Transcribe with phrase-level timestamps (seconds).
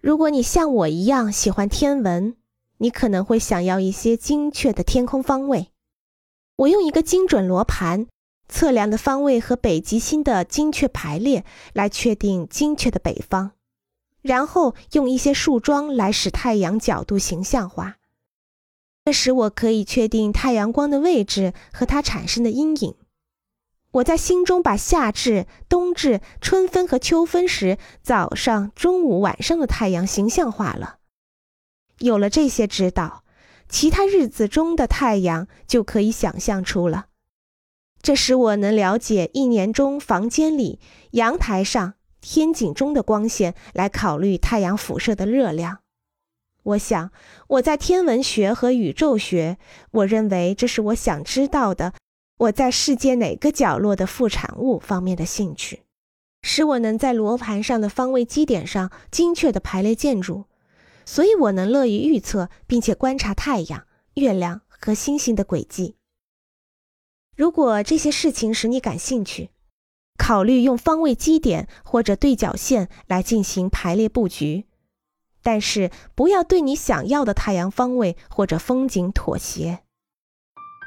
[0.00, 2.34] 如果你像我一样喜欢天文，
[2.78, 5.68] 你可能会想要一些精确的天空方位。
[6.56, 8.06] 我用一个精准罗盘
[8.48, 11.44] 测量的方位和北极星的精确排列
[11.74, 13.50] 来确定精确的北方，
[14.22, 17.98] 然后用一些树桩来使太阳角度形象化，
[19.04, 22.94] 这使我可以确定太阳光的位置和它产生的阴影。
[23.92, 30.98] 我在心中把夏至、冬至、春分和秋分时早上、中午、晚上的太阳形象化了。
[31.98, 33.24] 有了这些指导，
[33.68, 37.06] 其他日子中的太阳就可以想象出了。
[38.00, 40.78] 这使我能了解一年中房间里、
[41.10, 45.80] 阳台上、天井中的光线，来考虑太阳辐射的热量。
[46.62, 47.10] 我想，
[47.48, 49.58] 我在天文学和宇宙学，
[49.90, 51.92] 我认为这是我想知道的。
[52.40, 55.82] 我在世界哪个角落的副产物方面的兴趣，
[56.40, 60.46] 使我能在罗盘上的方位基点上精确地排列建筑，
[61.04, 65.96] 所以我能乐于预测并且观察太阳、月亮和星星的轨迹。
[67.36, 69.50] 如果这些事情使你感兴趣，
[70.16, 74.64] 考虑用方位基点或者对角线来进行排列布局，
[75.42, 79.80] 但是不要对你想要的太阳方位或者风景妥协。